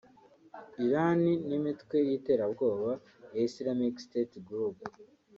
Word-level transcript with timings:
Iran 0.85 1.21
n’imitwe 1.47 1.97
y’iterabwoba 2.07 2.91
ya 3.33 3.41
Islamic 3.47 3.95
state 4.05 4.35
Group 4.47 4.77